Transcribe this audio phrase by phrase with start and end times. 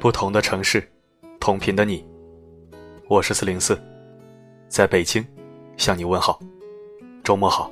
[0.00, 0.88] 不同的城市，
[1.40, 2.06] 同频的你，
[3.08, 3.76] 我是四零四，
[4.68, 5.26] 在北京
[5.76, 6.38] 向你问好，
[7.24, 7.68] 周末好。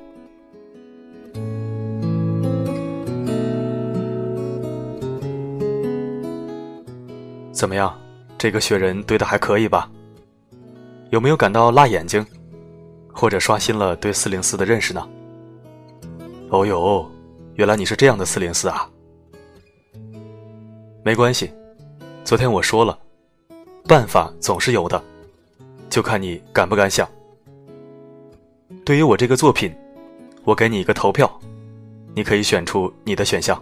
[7.53, 7.97] 怎么样，
[8.37, 9.89] 这个雪人堆的还可以吧？
[11.11, 12.27] 有没有感到辣眼睛，
[13.13, 15.09] 或者刷新了对四零四的认识呢？
[16.51, 17.09] 哦呦，
[17.55, 18.91] 原来你是这样的四零四啊！
[21.05, 21.53] 没关系，
[22.27, 22.99] 昨天我说了，
[23.87, 25.01] 办法总是有的，
[25.89, 27.09] 就看你敢不敢想。
[28.85, 29.73] 对于我这个作品，
[30.43, 31.31] 我给你一个投票，
[32.17, 33.57] 你可以选出你的选项。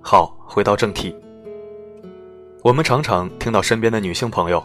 [0.00, 1.14] 好，回到正题，
[2.64, 4.60] 我们常常听到身边的女性朋友。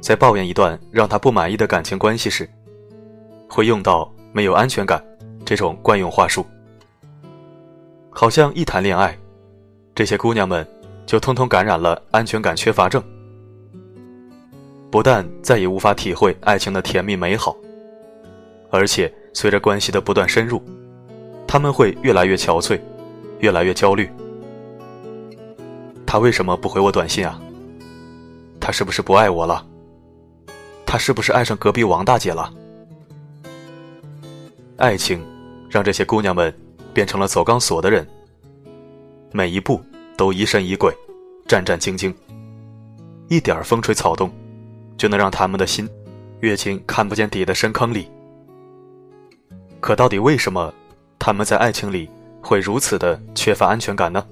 [0.00, 2.48] 在抱怨一段让她不满意的感情关系时，
[3.48, 5.02] 会用到“没有安全感”
[5.44, 6.44] 这种惯用话术。
[8.10, 9.16] 好像一谈恋爱，
[9.94, 10.66] 这些姑娘们
[11.06, 13.02] 就通通感染了安全感缺乏症，
[14.90, 17.56] 不但再也无法体会爱情的甜蜜美好，
[18.70, 20.62] 而且随着关系的不断深入，
[21.46, 22.80] 他们会越来越憔悴，
[23.38, 24.10] 越来越焦虑。
[26.04, 27.40] 他为什么不回我短信啊？
[28.58, 29.64] 他是不是不爱我了？
[30.84, 32.52] 他是不是爱上隔壁王大姐了？
[34.78, 35.20] 爱情
[35.68, 36.54] 让这些姑娘们
[36.94, 38.06] 变成了走钢索的人，
[39.32, 39.80] 每一步
[40.16, 40.94] 都疑神疑鬼、
[41.48, 42.14] 战战兢兢，
[43.28, 44.30] 一点风吹草动
[44.96, 45.88] 就能让他们的心
[46.40, 48.08] 跃进看不见底的深坑里。
[49.80, 50.72] 可到底为什么
[51.18, 52.08] 他们在爱情里
[52.40, 54.24] 会如此的缺乏安全感呢？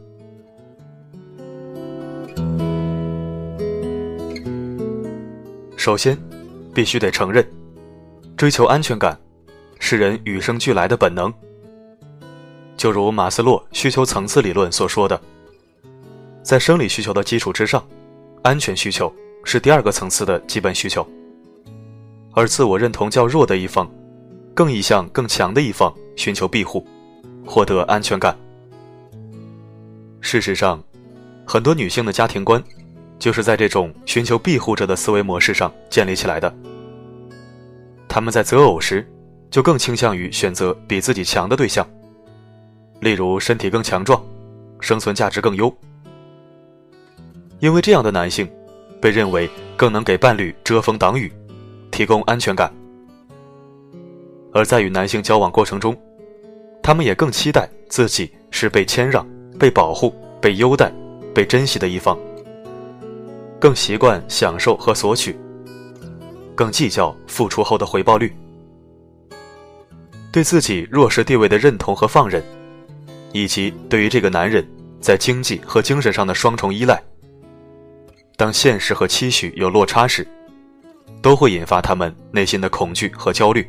[5.77, 6.17] 首先。
[6.75, 7.43] 必须得承认，
[8.37, 9.19] 追求安全感
[9.79, 11.33] 是人与生俱来的本能。
[12.77, 15.21] 就如马斯洛需求层次理论所说的，
[16.43, 17.83] 在生理需求的基础之上，
[18.43, 19.13] 安全需求
[19.45, 21.07] 是第二个层次的基本需求。
[22.33, 23.91] 而自我认同较弱的一方，
[24.55, 26.87] 更易向更强的一方寻求庇护，
[27.47, 28.37] 获得安全感。
[30.21, 30.83] 事实上，
[31.47, 32.63] 很多女性的家庭观。
[33.19, 36.55] 就是在这种寻求庇护者的思维模式上建立起来的。
[38.07, 39.11] 他们在择偶时，
[39.57, 41.89] 就更倾向于选择比自己强的对象，
[43.01, 44.23] 例如身体更强壮、
[44.81, 45.75] 生存价值更优，
[47.61, 48.47] 因为这样的男性
[49.01, 51.33] 被认为更能给伴侣遮风挡雨，
[51.91, 52.71] 提供安全感。
[54.53, 55.97] 而在与男性交往过程中，
[56.83, 59.27] 他们也更期待自己是被谦让、
[59.59, 60.93] 被保护、被优待、
[61.35, 62.15] 被珍惜的一方。
[63.59, 65.35] 更习惯享受和索取，
[66.55, 68.31] 更计较付出后的回报率，
[70.37, 72.45] 对自己弱势地位的认同和放任，
[73.33, 74.63] 以及对于这个男人
[75.01, 77.03] 在经济和精神上的双重依赖，
[78.37, 80.29] 当现实和期许有落差时，
[81.23, 83.67] 都会引发他们内心的恐惧和焦虑，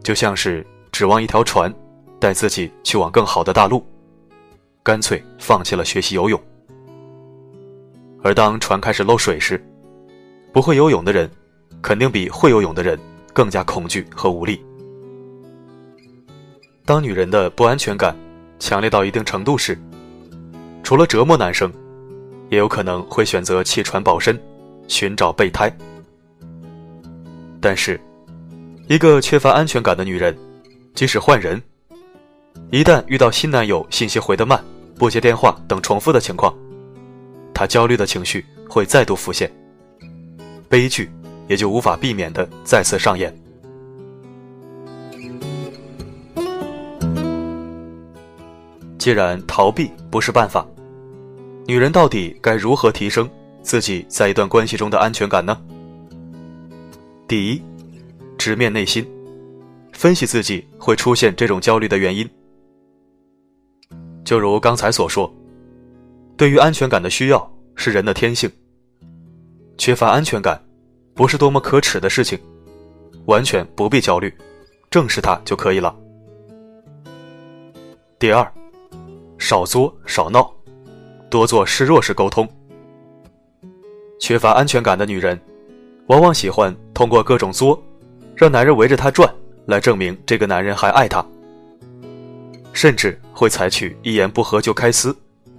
[0.00, 1.74] 就像是指望一条船
[2.20, 3.84] 带自己去往更好的大陆，
[4.80, 6.40] 干脆放弃了学习游泳。
[8.22, 9.60] 而当船开始漏水时，
[10.52, 11.28] 不会游泳的人，
[11.82, 12.96] 肯定比会游泳的人
[13.34, 14.64] 更加恐惧和无力。
[16.84, 18.16] 当女人的不安全感
[18.58, 19.78] 强烈到一定程度时，
[20.82, 21.72] 除了折磨男生，
[22.48, 24.40] 也有可能会选择弃船保身，
[24.88, 25.72] 寻找备胎。
[27.60, 28.00] 但是，
[28.88, 30.36] 一个缺乏安全感的女人，
[30.94, 31.62] 即使换人，
[32.70, 34.62] 一旦遇到新男友信息回得慢、
[34.96, 36.52] 不接电话等重复的情况，
[37.54, 39.50] 她焦虑的情绪会再度浮现，
[40.68, 41.08] 悲剧
[41.46, 43.32] 也就无法避免的再次上演。
[49.00, 50.64] 既然逃避不是办法，
[51.66, 53.26] 女人到底该如何提升
[53.62, 55.58] 自己在一段关系中的安全感呢？
[57.26, 57.62] 第一，
[58.36, 59.10] 直面内心，
[59.94, 62.28] 分析自己会出现这种焦虑的原因。
[64.22, 65.34] 就如刚才所说。
[66.36, 68.50] 对于安全感的需要是人的天性，
[69.76, 70.62] 缺乏安全感
[71.14, 72.38] 不是多么可耻的事情，
[73.26, 74.32] 完全不必焦虑，
[74.90, 75.94] 正视它就可以了。
[78.18, 78.50] 第二，
[79.40, 80.54] 少作少闹，
[81.30, 82.46] 多做示弱式沟通。
[84.20, 85.40] 缺乏安全感的女人，
[86.08, 87.82] 往往喜欢通过各种作，
[88.36, 89.28] 让男人围着她转，
[89.64, 91.24] 来证明这个男人还爱她，
[92.74, 95.16] 甚至会采取一言不合就开撕。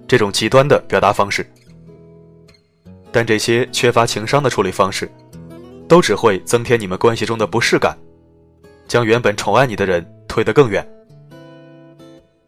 [0.08, 1.44] 这种极端的表达方式，
[3.12, 5.10] 但这些缺乏情商的处理方式，
[5.88, 7.98] 都只会增添你们关系中的不适感，
[8.88, 10.88] 将原本宠爱你的人推得更远。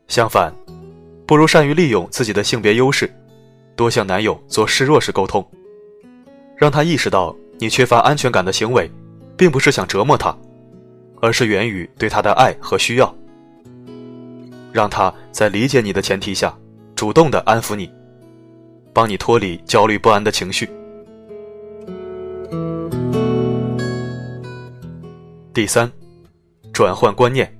[0.09, 0.53] 相反，
[1.25, 3.09] 不如善于利用自己的性别优势，
[3.75, 5.45] 多向男友做示弱式沟通，
[6.57, 8.91] 让他意识到你缺乏安全感的行为，
[9.37, 10.35] 并不是想折磨他，
[11.21, 13.15] 而是源于对他的爱和需要。
[14.71, 16.53] 让他在理解你的前提下，
[16.95, 17.89] 主动的安抚你，
[18.91, 20.69] 帮你脱离焦虑不安的情绪。
[25.53, 25.89] 第三，
[26.73, 27.55] 转换观念，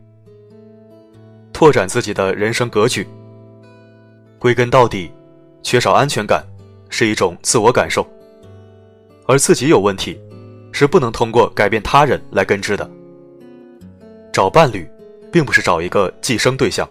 [1.54, 3.08] 拓展自己的人生格局。
[4.44, 5.10] 归根到底，
[5.62, 6.46] 缺少安全感
[6.90, 8.06] 是一种自我感受，
[9.26, 10.20] 而自己有问题，
[10.74, 12.92] 是不能通过改变他人来根治的。
[14.34, 14.86] 找伴侣，
[15.32, 16.86] 并不是找一个寄生对象。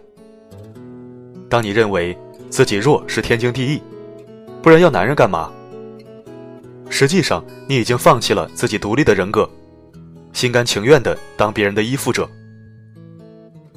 [1.50, 2.16] 当你认为
[2.48, 3.82] 自己弱是天经地义，
[4.62, 5.52] 不然要男人干嘛？
[6.88, 9.46] 实际上，你已经放弃了自己独立的人格。
[10.32, 12.26] 心甘情愿的当别人的依附者，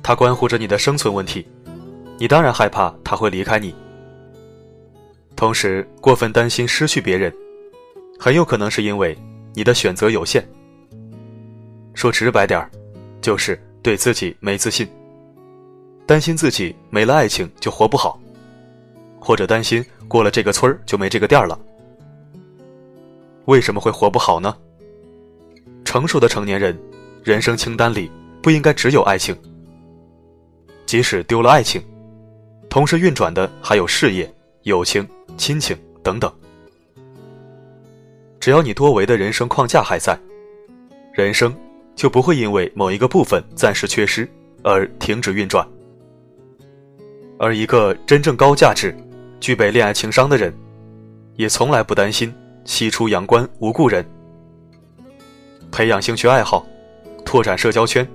[0.02, 1.46] 他关乎着你的生存问题，
[2.18, 3.74] 你当然害怕他会离开你。
[5.36, 7.34] 同时，过分担心失去别人，
[8.18, 9.18] 很有可能是因为
[9.54, 10.48] 你的选择有限。
[11.94, 12.70] 说直白点儿，
[13.22, 14.88] 就是对自己没自信，
[16.06, 18.20] 担心自己没了爱情就活不好，
[19.20, 21.60] 或者担心过了这个村儿就没这个店了。
[23.46, 24.56] 为什么会活不好呢？
[25.84, 26.78] 成熟的成年人，
[27.24, 28.10] 人生清单里
[28.42, 29.36] 不应该只有爱情。
[30.86, 31.82] 即使丢了爱情，
[32.76, 34.30] 同时运转的还有事业、
[34.64, 35.08] 友情、
[35.38, 36.30] 亲情等等。
[38.38, 40.20] 只要你多维的人生框架还在，
[41.14, 41.56] 人生
[41.96, 44.30] 就不会因为某一个部分暂时缺失
[44.62, 45.66] 而停止运转。
[47.40, 48.94] 而一个真正高价值、
[49.40, 50.54] 具备恋爱情商的人，
[51.38, 52.36] 也从来不担心
[52.66, 54.06] 西出阳关无故人。
[55.72, 56.68] 培养兴趣爱好，
[57.24, 58.06] 拓展社交圈，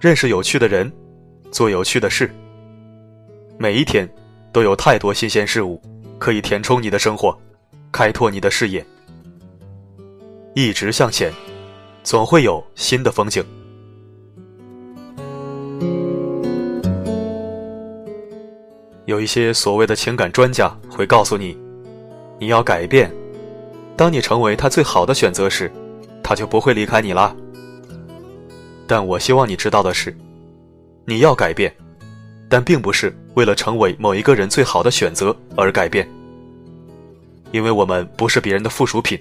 [0.00, 0.92] 认识有趣的人，
[1.52, 2.28] 做有趣的事。
[3.58, 4.08] 每一天
[4.52, 5.80] 都有太多新鲜事物
[6.18, 7.36] 可以填充你的生活，
[7.90, 8.84] 开拓你的视野。
[10.54, 11.32] 一直向前，
[12.02, 13.44] 总会有新的风景。
[19.06, 21.56] 有一些所谓的情感专家会告诉你，
[22.38, 23.12] 你要改变。
[23.96, 25.70] 当你成为他最好的选择时。
[26.24, 27.34] 他就不会离开你啦。
[28.86, 30.16] 但我希望你知道的是，
[31.04, 31.74] 你要改变，
[32.48, 36.08] 但并不是为了成为某一个人最好的选择而改变。
[37.50, 39.20] 因为我们不是别人的附属品。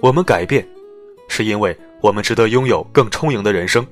[0.00, 0.66] 我们改变，
[1.28, 3.84] 是因为我们值得拥有更充盈的人生。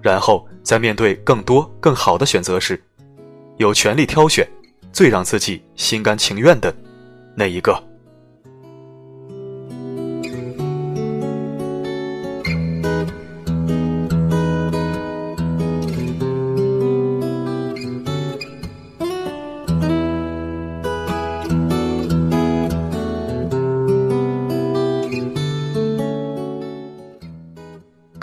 [0.00, 2.80] 然后在面对更多更好的选择时，
[3.56, 4.48] 有权利挑选
[4.92, 6.72] 最让自己心甘情愿的
[7.34, 7.82] 那一个。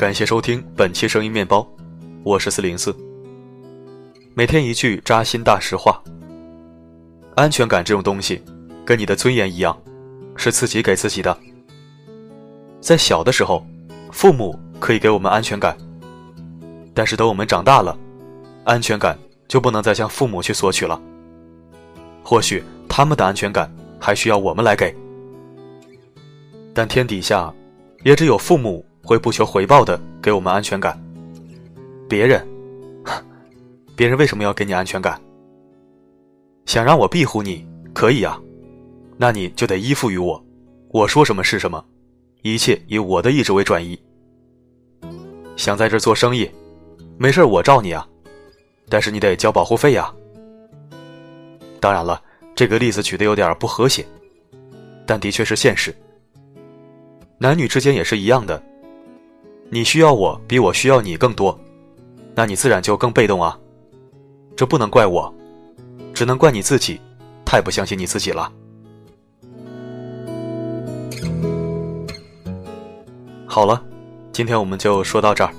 [0.01, 1.63] 感谢收听本期声音面包，
[2.23, 2.91] 我是四零四。
[4.33, 6.01] 每天一句扎心大实话。
[7.35, 8.41] 安全感这种东西，
[8.83, 9.79] 跟你的尊严一样，
[10.35, 11.37] 是自己给自己的。
[12.79, 13.63] 在小的时候，
[14.11, 15.77] 父母可以给我们安全感，
[16.95, 17.95] 但是等我们长大了，
[18.63, 19.15] 安全感
[19.47, 20.99] 就不能再向父母去索取了。
[22.23, 24.95] 或许他们的安全感还需要我们来给，
[26.73, 27.53] 但天底下，
[28.03, 28.83] 也只有父母。
[29.03, 31.01] 会不求回报的给我们安全感。
[32.07, 32.45] 别人，
[33.95, 35.19] 别人为什么要给你安全感？
[36.65, 38.39] 想让我庇护你，可以啊，
[39.17, 40.43] 那你就得依附于我，
[40.89, 41.83] 我说什么是什么，
[42.43, 43.99] 一切以我的意志为转移。
[45.57, 46.49] 想在这做生意，
[47.17, 48.07] 没事我罩你啊，
[48.89, 50.13] 但是你得交保护费呀。
[51.79, 52.21] 当然了，
[52.55, 54.05] 这个例子举的有点不和谐，
[55.05, 55.93] 但的确是现实。
[57.37, 58.61] 男女之间也是一样的。
[59.73, 61.57] 你需要我比我需要你更多，
[62.35, 63.57] 那你自然就更被动啊。
[64.53, 65.33] 这不能怪我，
[66.13, 66.99] 只能怪你自己，
[67.45, 68.51] 太不相信你自己了。
[73.47, 73.81] 好了，
[74.33, 75.53] 今天我们就说到这儿。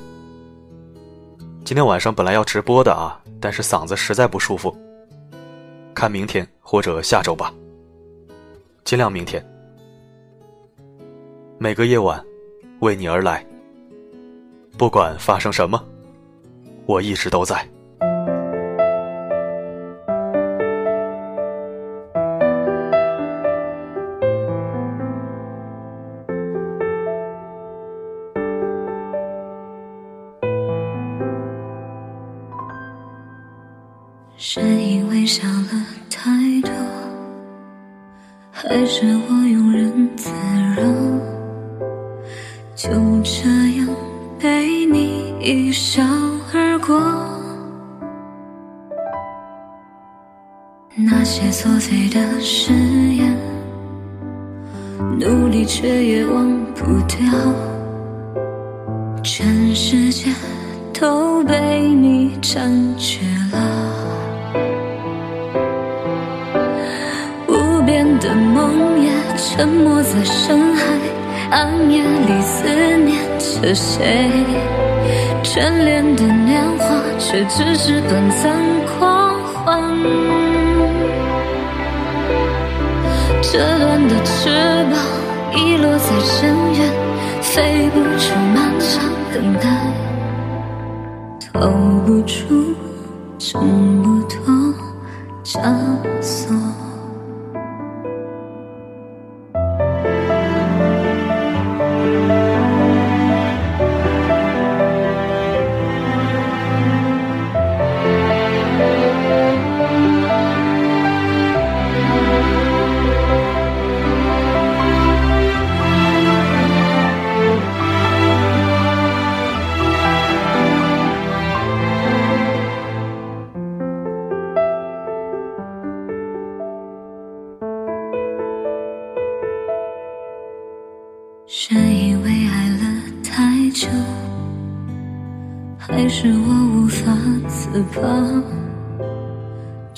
[1.64, 4.76] 今天晚上本来要直播的啊，但是嗓子实在不舒服，
[5.95, 7.50] 看明天或者下周吧，
[8.85, 9.42] 尽量明天。
[11.57, 12.23] 每个夜晚，
[12.81, 13.42] 为你而来。
[14.76, 15.83] 不管发生什么
[16.87, 17.67] 我一直都在。
[34.45, 36.29] 是因为想了太
[36.62, 36.71] 多
[38.50, 39.52] 还是我
[45.73, 46.02] 一笑
[46.52, 47.00] 而过。
[50.95, 52.75] 那些作废的誓
[53.14, 53.35] 言，
[55.19, 57.17] 努力却也忘不掉。
[59.23, 60.31] 全世界
[60.93, 63.59] 都被你占据了。
[67.49, 70.85] 无边的梦也沉没在深海，
[71.50, 74.29] 暗夜里思念着谁？
[75.43, 76.85] 眷恋的年华，
[77.19, 78.57] 却只是短暂
[78.87, 79.93] 狂欢。
[83.43, 84.49] 折断的翅
[84.91, 84.95] 膀
[85.55, 86.91] 遗落在深渊，
[87.43, 89.03] 飞不出漫长
[89.35, 89.69] 等待，
[91.53, 91.69] 逃
[92.07, 92.75] 不出，
[93.39, 94.75] 挣不脱
[95.45, 95.61] 枷
[96.23, 96.62] 锁。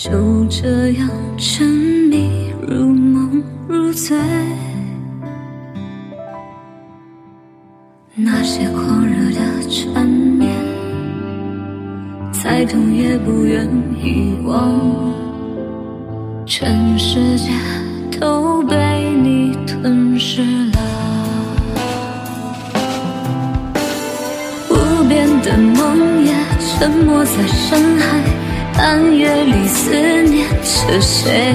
[0.05, 1.09] 就这样
[1.39, 4.15] 沉迷如梦如醉，
[8.15, 10.53] 那些狂热的缠绵，
[12.31, 13.67] 再痛也不愿
[13.99, 14.79] 遗忘。
[16.45, 17.51] 全世界
[18.21, 18.77] 都被
[19.23, 20.81] 你吞噬了。
[24.69, 28.23] 无边的梦也沉没在深海，
[28.77, 29.91] 暗夜里思
[30.23, 31.55] 念着谁？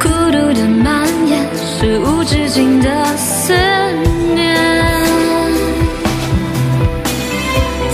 [0.00, 3.52] 孤独的蔓延是无止境的思
[4.34, 4.54] 念。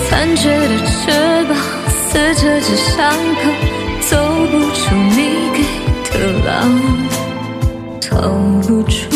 [0.09, 1.11] 残缺的翅
[1.49, 1.57] 膀
[1.89, 3.43] 撕扯着伤口，
[4.09, 4.17] 走
[4.51, 5.19] 不出你
[5.55, 5.59] 给
[6.11, 6.15] 的
[6.45, 6.51] 牢，
[8.01, 8.09] 逃
[8.67, 9.10] 不出。